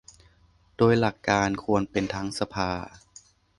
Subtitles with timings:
[0.77, 2.69] โดยหลักการควรเป็นทั้งสภา